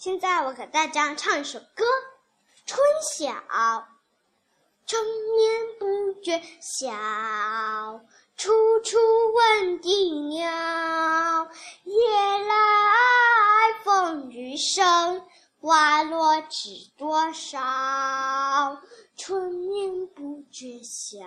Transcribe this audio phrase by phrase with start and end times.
[0.00, 1.84] 现在我给大家唱一首歌，
[2.64, 3.26] 《春晓》。
[4.86, 8.00] 春眠不觉晓，
[8.34, 8.50] 处
[8.80, 8.96] 处
[9.34, 11.48] 闻啼鸟。
[11.84, 12.54] 夜来
[13.84, 15.22] 风雨声，
[15.60, 18.80] 花落知多少。
[19.18, 21.20] 春眠不觉晓，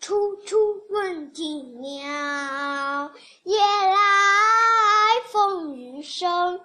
[0.00, 0.56] 处处
[0.88, 3.12] 闻啼鸟。
[3.42, 3.96] 夜来
[5.30, 6.64] 风雨声，